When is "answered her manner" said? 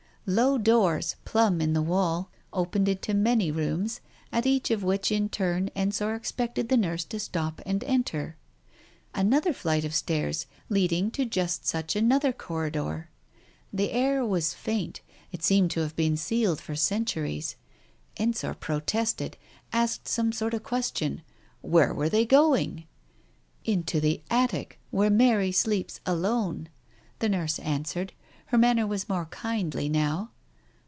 27.59-28.85